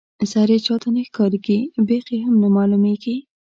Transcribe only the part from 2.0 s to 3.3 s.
یې هم نه معلومیږي.